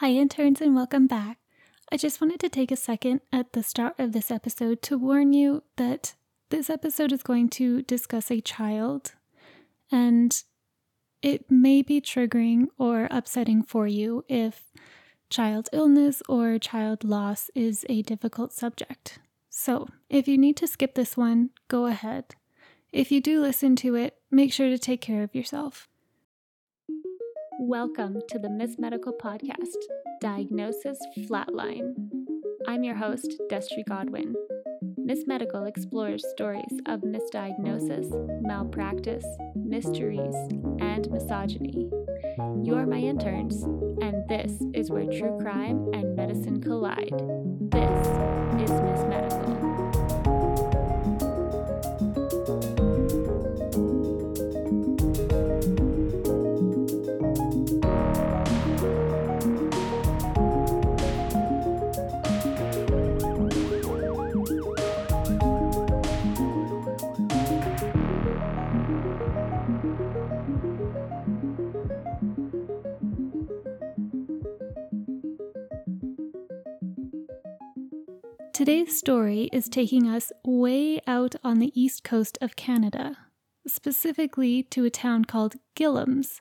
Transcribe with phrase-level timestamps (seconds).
[0.00, 1.36] Hi, interns, and welcome back.
[1.92, 5.34] I just wanted to take a second at the start of this episode to warn
[5.34, 6.14] you that
[6.48, 9.12] this episode is going to discuss a child,
[9.92, 10.42] and
[11.20, 14.72] it may be triggering or upsetting for you if
[15.28, 19.18] child illness or child loss is a difficult subject.
[19.50, 22.36] So, if you need to skip this one, go ahead.
[22.90, 25.89] If you do listen to it, make sure to take care of yourself.
[27.62, 29.76] Welcome to the Miss Medical Podcast,
[30.22, 31.92] Diagnosis Flatline.
[32.66, 34.34] I'm your host, Destry Godwin.
[34.96, 38.08] Miss Medical explores stories of misdiagnosis,
[38.40, 40.34] malpractice, mysteries,
[40.80, 41.90] and misogyny.
[42.62, 43.62] You're my interns,
[44.02, 47.12] and this is where true crime and medicine collide.
[47.70, 48.06] This
[48.62, 49.69] is Miss Medical.
[78.60, 83.16] Today's story is taking us way out on the east coast of Canada,
[83.66, 86.40] specifically to a town called Gillams,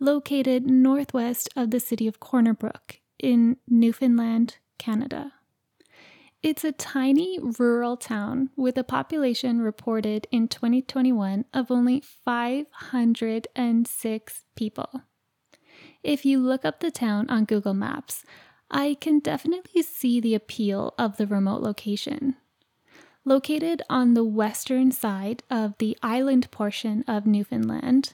[0.00, 5.34] located northwest of the city of Corner Brook in Newfoundland, Canada.
[6.42, 15.02] It's a tiny rural town with a population reported in 2021 of only 506 people.
[16.02, 18.24] If you look up the town on Google Maps,
[18.70, 22.36] I can definitely see the appeal of the remote location.
[23.24, 28.12] Located on the western side of the island portion of Newfoundland,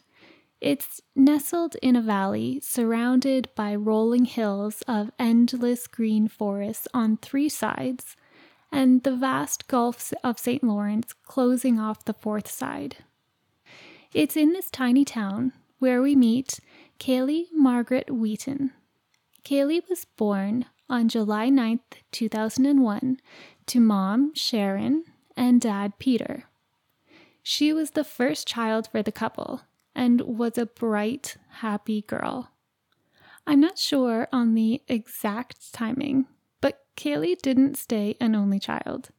[0.60, 7.48] it's nestled in a valley surrounded by rolling hills of endless green forests on three
[7.48, 8.16] sides,
[8.70, 10.62] and the vast Gulf of St.
[10.62, 12.98] Lawrence closing off the fourth side.
[14.12, 16.60] It's in this tiny town where we meet
[16.98, 18.72] Kaylie Margaret Wheaton,
[19.44, 21.80] Kaylie was born on July 9th,
[22.12, 23.18] 2001,
[23.66, 25.04] to mom, Sharon,
[25.36, 26.44] and dad, Peter.
[27.42, 29.62] She was the first child for the couple
[29.94, 32.50] and was a bright, happy girl.
[33.46, 36.26] I'm not sure on the exact timing,
[36.60, 39.10] but Kaylie didn't stay an only child.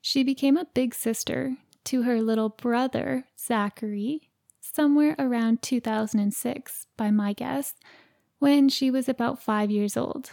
[0.00, 4.30] She became a big sister to her little brother, Zachary,
[4.60, 7.74] somewhere around 2006, by my guess,
[8.44, 10.32] when she was about five years old.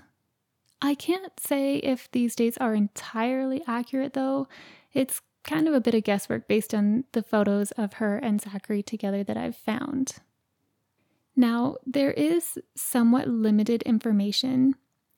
[0.81, 4.49] I can't say if these dates are entirely accurate though.
[4.91, 8.83] It's kind of a bit of guesswork based on the photos of her and Zachary
[8.83, 10.15] together that I've found.
[11.37, 14.75] Now, there is somewhat limited information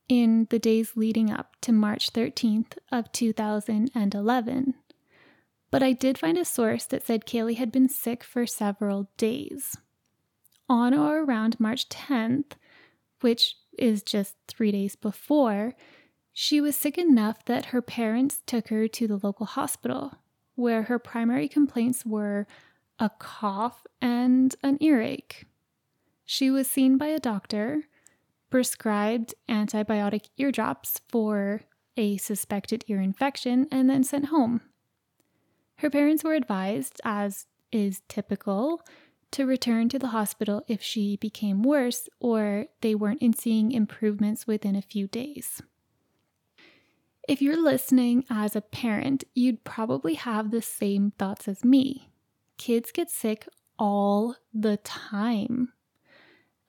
[0.08, 4.76] in the days leading up to March 13th of 2011.
[5.72, 9.76] But I did find a source that said Kaylie had been sick for several days.
[10.70, 12.52] On or around March 10th,
[13.24, 15.74] which is just three days before,
[16.32, 20.16] she was sick enough that her parents took her to the local hospital,
[20.56, 22.48] where her primary complaints were
[23.00, 25.46] a cough and an earache.
[26.26, 27.84] She was seen by a doctor,
[28.50, 31.62] prescribed antibiotic eardrops for
[31.98, 34.62] a suspected ear infection, and then sent home.
[35.78, 38.82] Her parents were advised, as is typical,
[39.34, 44.76] to return to the hospital if she became worse or they weren't seeing improvements within
[44.76, 45.62] a few days.
[47.28, 52.10] If you're listening as a parent, you'd probably have the same thoughts as me.
[52.58, 53.48] Kids get sick
[53.80, 55.74] all the time.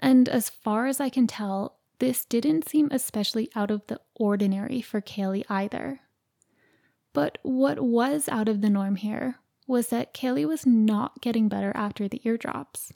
[0.01, 4.81] And as far as I can tell, this didn't seem especially out of the ordinary
[4.81, 6.01] for Kaylie either.
[7.13, 11.73] But what was out of the norm here was that Kaylie was not getting better
[11.75, 12.93] after the eardrops.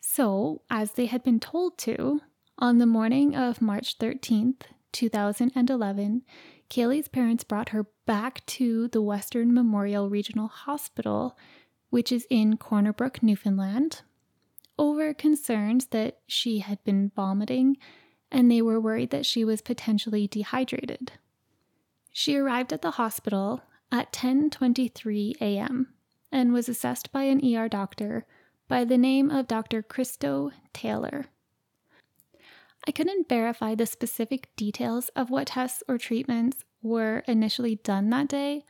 [0.00, 2.20] So, as they had been told to,
[2.58, 6.22] on the morning of March 13th, 2011,
[6.70, 11.36] Kaylie's parents brought her back to the Western Memorial Regional Hospital,
[11.90, 14.02] which is in Corner Brook, Newfoundland,
[14.78, 17.76] over concerns that she had been vomiting
[18.34, 21.12] and they were worried that she was potentially dehydrated.
[22.12, 25.94] She arrived at the hospital at 10:23 a.m.
[26.32, 28.26] and was assessed by an ER doctor
[28.68, 29.82] by the name of Dr.
[29.82, 31.26] Christo Taylor.
[32.86, 38.28] I couldn't verify the specific details of what tests or treatments were initially done that
[38.28, 38.64] day,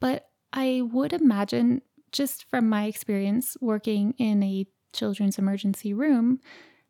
[0.00, 6.40] but I would imagine, just from my experience working in a children's emergency room,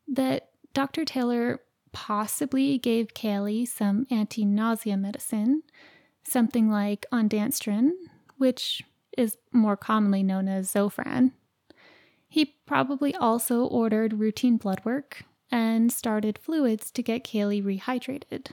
[0.07, 1.03] that Dr.
[1.03, 1.59] Taylor
[1.91, 5.63] possibly gave Kaylie some anti nausea medicine,
[6.29, 7.91] something like ondansetron,
[8.37, 8.83] which
[9.17, 11.31] is more commonly known as Zofran.
[12.27, 18.51] He probably also ordered routine blood work and started fluids to get Kaylie rehydrated.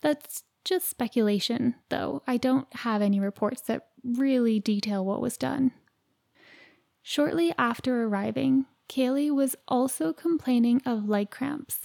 [0.00, 2.22] That's just speculation, though.
[2.26, 5.72] I don't have any reports that really detail what was done.
[7.02, 11.82] Shortly after arriving, Kaylie was also complaining of leg cramps.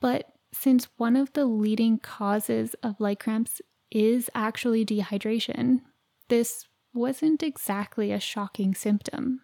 [0.00, 3.60] But since one of the leading causes of leg cramps
[3.92, 5.82] is actually dehydration,
[6.28, 9.42] this wasn't exactly a shocking symptom.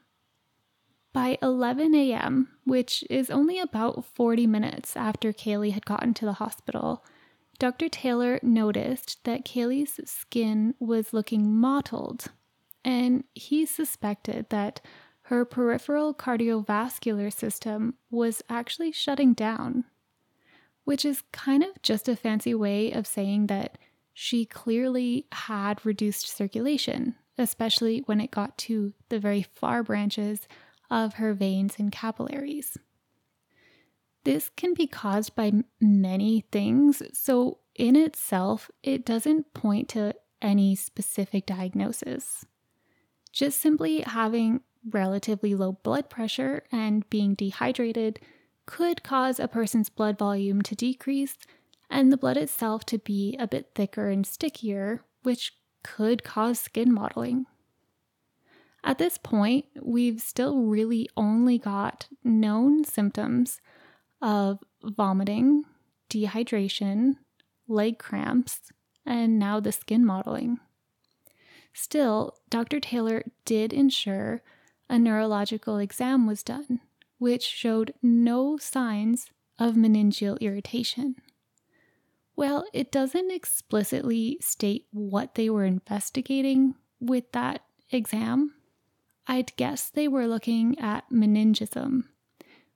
[1.13, 6.35] By 11 a.m., which is only about 40 minutes after Kaylie had gotten to the
[6.35, 7.05] hospital,
[7.59, 7.89] Dr.
[7.89, 12.27] Taylor noticed that Kaylie's skin was looking mottled,
[12.85, 14.81] and he suspected that
[15.23, 19.85] her peripheral cardiovascular system was actually shutting down,
[20.85, 23.77] which is kind of just a fancy way of saying that
[24.21, 30.49] she clearly had reduced circulation, especially when it got to the very far branches
[30.91, 32.77] of her veins and capillaries.
[34.25, 40.75] This can be caused by many things, so in itself, it doesn't point to any
[40.75, 42.45] specific diagnosis.
[43.31, 48.19] Just simply having relatively low blood pressure and being dehydrated
[48.67, 51.37] could cause a person's blood volume to decrease
[51.91, 56.93] and the blood itself to be a bit thicker and stickier, which could cause skin
[56.93, 57.47] mottling.
[58.85, 63.61] At this point, we've still really only got known symptoms
[64.23, 65.65] of vomiting,
[66.11, 67.17] dehydration,
[67.67, 68.73] leg cramps,
[69.05, 70.59] and now the skin mottling.
[71.73, 72.81] Still, Dr.
[72.81, 74.43] Taylor did ensure
[74.89, 76.81] a neurological exam was done,
[77.19, 81.17] which showed no signs of meningeal irritation.
[82.39, 88.55] Well, it doesn't explicitly state what they were investigating with that exam.
[89.27, 92.05] I'd guess they were looking at meningism,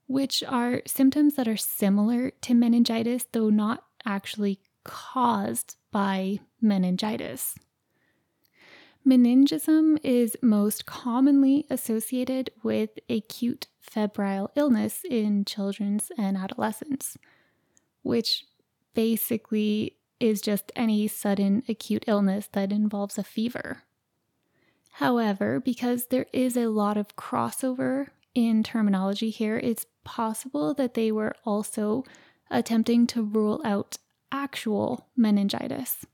[0.05, 7.55] which are symptoms that are similar to meningitis, though not actually caused by meningitis.
[9.07, 17.17] Meningism is most commonly associated with acute febrile illness in children and adolescents,
[18.01, 18.43] which
[18.93, 23.83] basically is just any sudden acute illness that involves a fever.
[24.97, 31.11] However, because there is a lot of crossover in terminology here, it's possible that they
[31.11, 32.03] were also
[32.51, 33.97] attempting to rule out
[34.31, 36.05] actual meningitis.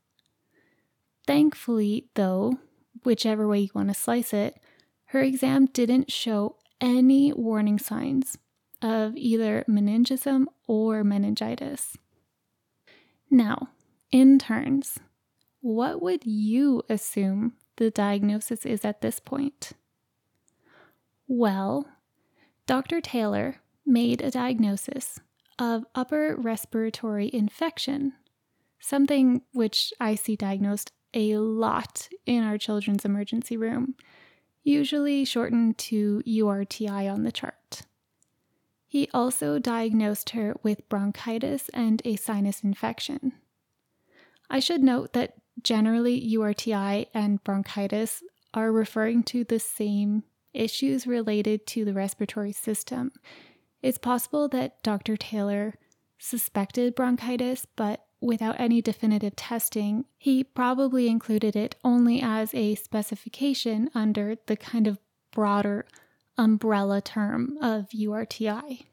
[1.27, 2.57] Thankfully, though,
[3.03, 4.59] whichever way you want to slice it,
[5.05, 8.37] her exam didn't show any warning signs
[8.81, 11.97] of either meningism or meningitis.
[13.29, 13.69] Now,
[14.11, 14.99] interns,
[15.61, 19.73] what would you assume the diagnosis is at this point?
[21.27, 21.87] Well,
[22.65, 23.01] Dr.
[23.01, 25.19] Taylor made a diagnosis
[25.57, 28.13] of upper respiratory infection,
[28.79, 33.95] something which I see diagnosed a lot in our children's emergency room,
[34.63, 37.83] usually shortened to URTI on the chart.
[38.89, 43.33] He also diagnosed her with bronchitis and a sinus infection.
[44.49, 50.23] I should note that generally URTI and bronchitis are referring to the same
[50.55, 53.11] issues related to the respiratory system.
[53.83, 55.15] It's possible that Dr.
[55.15, 55.75] Taylor
[56.17, 63.91] suspected bronchitis, but without any definitive testing, he probably included it only as a specification
[63.93, 64.97] under the kind of
[65.31, 65.85] broader
[66.39, 68.85] umbrella term of URTI.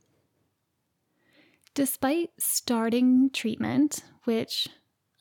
[1.75, 4.69] Despite starting treatment, which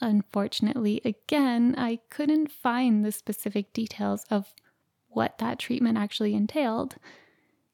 [0.02, 4.54] unfortunately, again, I couldn't find the specific details of
[5.08, 6.96] what that treatment actually entailed,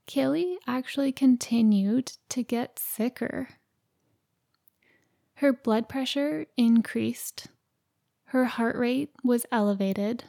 [0.08, 3.48] Kaylie actually continued to get sicker
[5.42, 7.48] her blood pressure increased.
[8.26, 10.26] Her heart rate was elevated.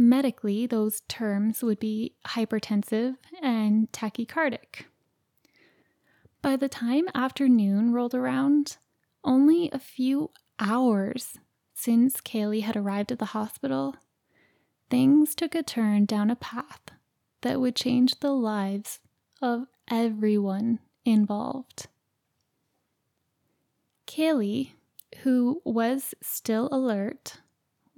[0.00, 4.84] Medically, those terms would be hypertensive and tachycardic.
[6.40, 8.76] By the time afternoon rolled around,
[9.24, 11.40] only a few hours
[11.74, 13.96] since Kaylie had arrived at the hospital,
[14.88, 16.92] things took a turn down a path
[17.40, 19.00] that would change the lives
[19.42, 21.88] of everyone involved.
[24.06, 24.74] Kaylie,
[25.22, 27.38] who was still alert,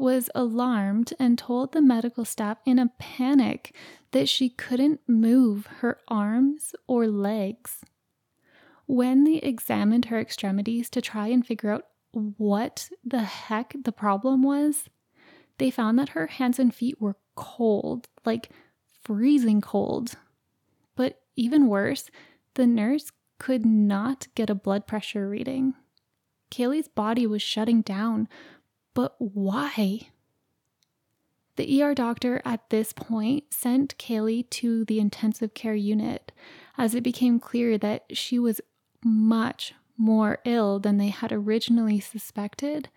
[0.00, 3.74] was alarmed and told the medical staff in a panic
[4.12, 7.84] that she couldn't move her arms or legs.
[8.90, 14.42] when they examined her extremities to try and figure out what the heck the problem
[14.42, 14.86] was,
[15.58, 18.50] they found that her hands and feet were cold, like
[19.00, 20.14] freezing cold.
[20.96, 22.10] But even worse,
[22.54, 25.74] the nurse could not get a blood pressure reading.
[26.50, 28.28] Kaylie's body was shutting down,
[28.94, 30.08] but why?
[31.56, 36.32] The ER doctor at this point sent Kaylie to the intensive care unit
[36.78, 38.60] as it became clear that she was
[39.04, 42.88] much more ill than they had originally suspected,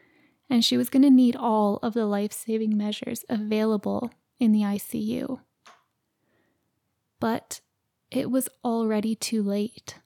[0.49, 4.61] and she was going to need all of the life saving measures available in the
[4.61, 5.41] ICU.
[7.19, 7.59] But
[8.09, 9.99] it was already too late.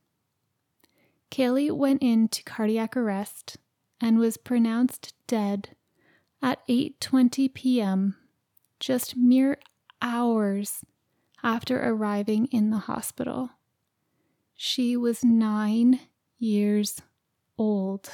[1.29, 3.57] Kaylie went into cardiac arrest
[4.01, 5.75] and was pronounced dead
[6.41, 8.15] at 8:20 p.m
[8.79, 9.57] just mere
[10.01, 10.85] hours
[11.43, 13.51] after arriving in the hospital.
[14.55, 15.99] She was nine
[16.39, 17.01] years
[17.57, 18.13] old.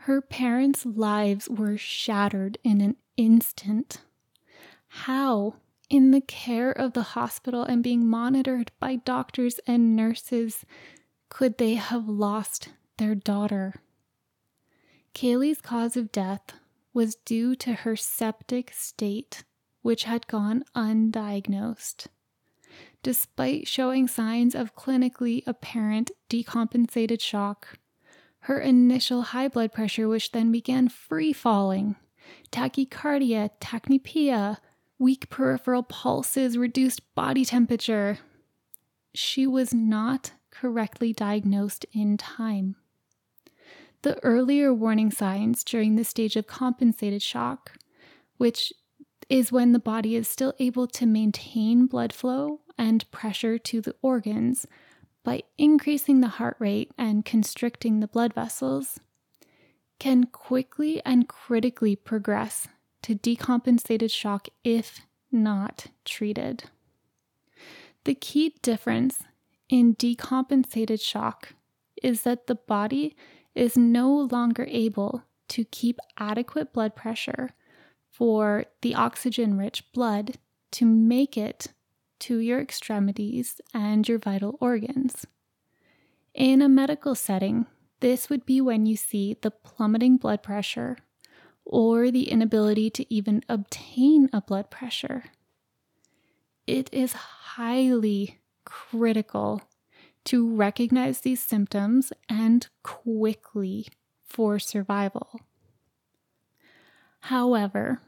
[0.00, 4.02] Her parents' lives were shattered in an instant.
[4.88, 5.56] How,
[5.90, 10.64] in the care of the hospital and being monitored by doctors and nurses,
[11.28, 12.68] could they have lost
[12.98, 13.74] their daughter?
[15.16, 16.52] Kaylie's cause of death
[16.92, 19.44] was due to her septic state,
[19.80, 22.08] which had gone undiagnosed.
[23.02, 27.78] Despite showing signs of clinically apparent decompensated shock,
[28.40, 31.96] her initial high blood pressure, which then began free falling,
[32.52, 34.58] tachycardia, tachypnea,
[34.98, 38.18] weak peripheral pulses, reduced body temperature.
[39.14, 42.76] She was not correctly diagnosed in time.
[44.06, 47.72] The earlier warning signs during the stage of compensated shock,
[48.36, 48.72] which
[49.28, 53.96] is when the body is still able to maintain blood flow and pressure to the
[54.02, 54.64] organs
[55.24, 59.00] by increasing the heart rate and constricting the blood vessels,
[59.98, 62.68] can quickly and critically progress
[63.02, 65.00] to decompensated shock if
[65.32, 66.70] not treated.
[68.04, 69.24] The key difference
[69.68, 71.54] in decompensated shock
[72.04, 73.16] is that the body
[73.56, 77.50] is no longer able to keep adequate blood pressure
[78.12, 80.38] for the oxygen rich blood
[80.72, 81.68] to make it
[82.18, 85.26] to your extremities and your vital organs.
[86.34, 87.66] In a medical setting,
[88.00, 90.98] this would be when you see the plummeting blood pressure
[91.64, 95.24] or the inability to even obtain a blood pressure.
[96.66, 99.62] It is highly critical
[100.26, 103.88] to recognize these symptoms and quickly
[104.24, 105.40] for survival.
[107.20, 108.00] However,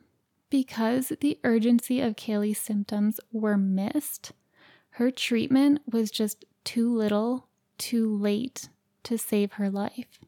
[0.51, 4.33] because the urgency of Kaylie's symptoms were missed,
[4.91, 7.49] her treatment was just too little,
[7.79, 8.69] too late
[9.05, 10.19] to save her life.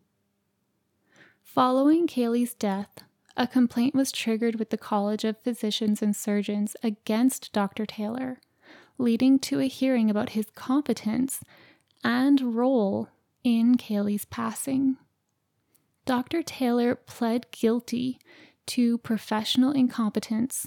[1.43, 2.99] Following Kaylie's death,
[3.37, 7.87] a complaint was triggered with the College of Physicians and Surgeons against Dr.
[7.87, 8.41] Taylor,
[8.99, 11.43] leading to a hearing about his competence
[12.03, 13.09] and role
[13.45, 14.97] in Kaylie's passing.
[16.05, 16.43] Dr.
[16.43, 18.19] Taylor pled guilty
[18.67, 20.67] to professional incompetence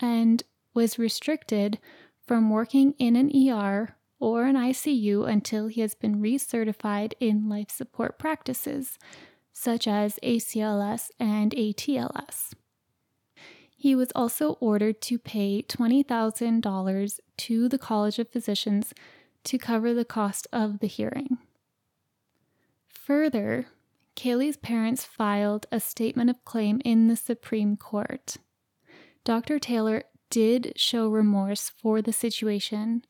[0.00, 0.42] and
[0.74, 1.78] was restricted
[2.26, 7.70] from working in an ER or an ICU until he has been recertified in life
[7.70, 8.98] support practices,
[9.52, 12.52] such as ACLS and ATLS.
[13.76, 18.94] He was also ordered to pay $20,000 to the College of Physicians
[19.46, 21.38] to cover the cost of the hearing.
[22.88, 23.66] Further,
[24.16, 28.36] Kaylie's parents filed a statement of claim in the Supreme Court.
[29.24, 29.58] Dr.
[29.58, 33.04] Taylor did show remorse for the situation,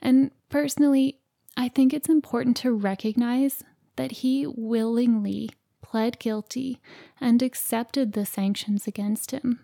[0.00, 1.18] and personally,
[1.56, 3.62] I think it's important to recognize
[3.96, 5.50] that he willingly
[5.82, 6.80] pled guilty
[7.20, 9.60] and accepted the sanctions against him.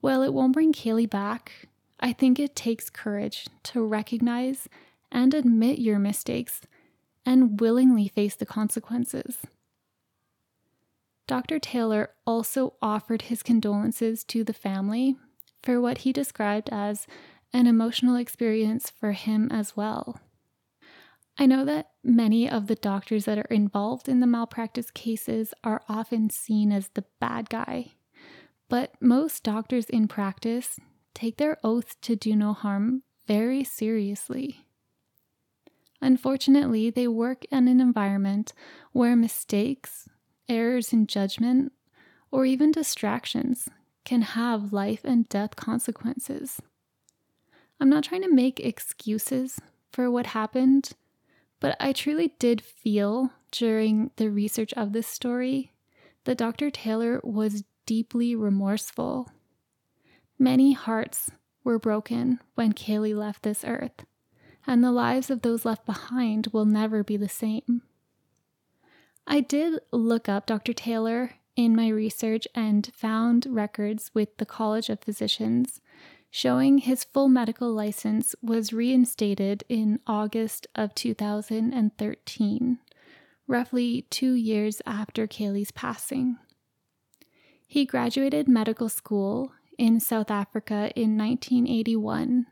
[0.00, 1.68] While it won't bring Kaylie back,
[2.00, 4.68] I think it takes courage to recognize
[5.12, 6.62] and admit your mistakes
[7.24, 9.38] and willingly face the consequences.
[11.28, 11.60] Dr.
[11.60, 15.16] Taylor also offered his condolences to the family
[15.62, 17.06] for what he described as
[17.52, 20.20] an emotional experience for him as well.
[21.38, 25.82] I know that many of the doctors that are involved in the malpractice cases are
[25.88, 27.92] often seen as the bad guy,
[28.68, 30.78] but most doctors in practice
[31.14, 34.66] take their oath to do no harm very seriously.
[36.02, 38.52] Unfortunately, they work in an environment
[38.92, 40.08] where mistakes,
[40.48, 41.72] errors in judgment,
[42.30, 43.68] or even distractions
[44.04, 46.60] can have life and death consequences.
[47.80, 49.60] I'm not trying to make excuses
[49.92, 50.92] for what happened,
[51.60, 55.72] But I truly did feel during the research of this story
[56.24, 56.72] that Dr.
[56.72, 59.30] Taylor was deeply remorseful.
[60.40, 61.30] Many hearts
[61.62, 64.04] were broken when Kaylie left this earth,
[64.66, 67.82] and the lives of those left behind will never be the same.
[69.26, 70.72] I did look up Dr.
[70.72, 75.80] Taylor in my research and found records with the College of Physicians
[76.34, 82.78] showing his full medical license was reinstated in August of 2013,
[83.46, 86.38] roughly two years after Kaylie's passing.
[87.66, 92.46] He graduated medical school in South Africa in 1981,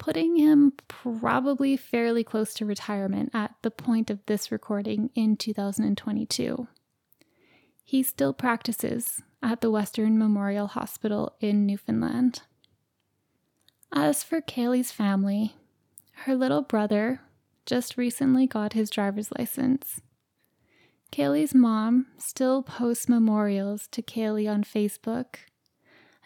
[0.00, 6.66] putting him probably fairly close to retirement at the point of this recording in 2022.
[7.84, 12.40] He still practices at the Western Memorial Hospital in Newfoundland.
[13.92, 15.54] As for Kaylie's family,
[16.24, 17.20] her little brother
[17.66, 20.00] just recently got his driver's license.
[21.12, 25.40] Kaylie's mom still posts memorials to Kaylie on Facebook,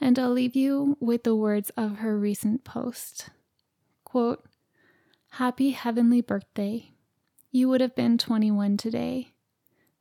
[0.00, 3.30] and I'll leave you with the words of her recent post.
[4.14, 4.44] Quote,
[5.42, 6.92] Happy heavenly birthday.
[7.50, 9.32] You would have been 21 today.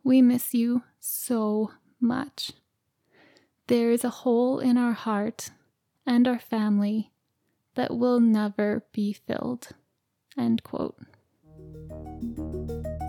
[0.03, 2.51] We miss you so much.
[3.65, 5.50] There is a hole in our heart
[6.05, 7.12] and our family
[7.74, 9.70] that will never be filled.
[10.38, 10.96] End quote.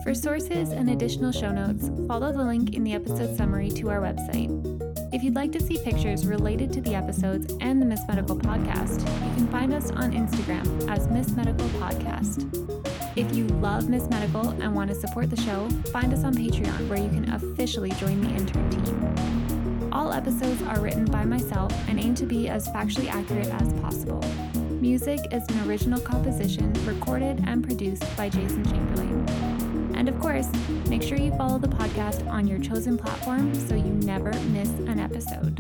[0.04, 4.00] For sources and additional show notes, follow the link in the episode summary to our
[4.00, 4.84] website.
[5.14, 8.99] If you'd like to see pictures related to the episodes and the Miss Medical podcast,
[8.99, 12.42] you can find us on Instagram as Miss Medical Podcast.
[13.14, 16.88] If you love Miss Medical and want to support the show, find us on Patreon
[16.88, 19.92] where you can officially join the intern team.
[19.92, 24.21] All episodes are written by myself and aim to be as factually accurate as possible.
[24.80, 29.24] Music is an original composition recorded and produced by Jason Chamberlain.
[30.04, 30.50] And of course,
[30.87, 34.99] make sure you follow the podcast on your chosen platform so you never miss an
[34.99, 35.58] episode.